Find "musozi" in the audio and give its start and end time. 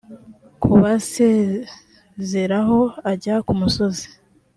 3.59-4.07